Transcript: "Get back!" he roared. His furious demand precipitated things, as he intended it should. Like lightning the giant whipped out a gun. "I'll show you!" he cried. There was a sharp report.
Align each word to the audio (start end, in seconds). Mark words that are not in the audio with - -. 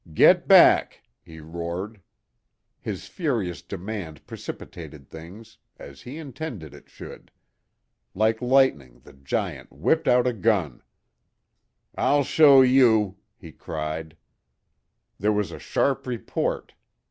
"Get 0.15 0.47
back!" 0.47 1.03
he 1.23 1.39
roared. 1.39 2.01
His 2.81 3.05
furious 3.05 3.61
demand 3.61 4.25
precipitated 4.25 5.07
things, 5.07 5.59
as 5.77 6.01
he 6.01 6.17
intended 6.17 6.73
it 6.73 6.89
should. 6.89 7.29
Like 8.15 8.41
lightning 8.41 9.01
the 9.01 9.13
giant 9.13 9.71
whipped 9.71 10.07
out 10.07 10.25
a 10.25 10.33
gun. 10.33 10.81
"I'll 11.93 12.23
show 12.23 12.63
you!" 12.63 13.17
he 13.37 13.51
cried. 13.51 14.17
There 15.19 15.31
was 15.31 15.51
a 15.51 15.59
sharp 15.59 16.07
report. 16.07 16.73